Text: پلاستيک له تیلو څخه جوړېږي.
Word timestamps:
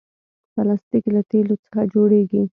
پلاستيک 0.53 1.05
له 1.15 1.21
تیلو 1.29 1.55
څخه 1.63 1.79
جوړېږي. 1.93 2.41